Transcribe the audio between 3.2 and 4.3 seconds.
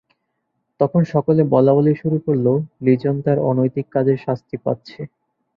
তার অনৈতিক কাজের